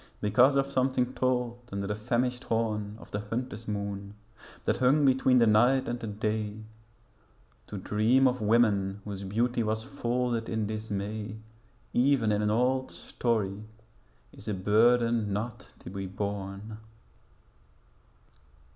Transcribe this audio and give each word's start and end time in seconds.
Because 0.19 0.55
of 0.55 0.65
a 0.65 0.71
story 0.71 0.89
I 1.07 1.09
heard 1.19 1.53
under 1.71 1.85
the 1.85 1.93
thin 1.93 2.31
horn 2.47 2.97
Of 2.99 3.11
the 3.11 3.19
third 3.19 3.67
moon, 3.67 4.15
that 4.65 4.77
hung 4.77 5.05
between 5.05 5.37
the 5.37 5.45
night 5.45 5.87
and 5.87 5.99
the 5.99 6.07
day, 6.07 6.63
To 7.67 7.77
dream 7.77 8.27
of 8.27 8.41
women 8.41 9.01
whose 9.05 9.23
beauty 9.23 9.61
was 9.61 9.83
folded 9.83 10.49
in 10.49 10.65
dismay, 10.65 11.37
Even 11.93 12.31
in 12.31 12.41
an 12.41 12.49
old 12.49 12.89
story, 12.91 13.61
is 14.33 14.47
a 14.47 14.55
burden 14.55 15.31
not 15.31 15.67
to 15.81 15.91
be 15.91 16.07
borne. 16.07 16.79